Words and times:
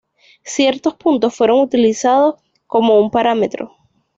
Ciertos 0.45 0.95
puntos 0.95 1.35
fueron 1.35 1.59
utilizados 1.61 2.41
como 2.65 2.99
un 2.99 3.11
parámetro. 3.11 3.75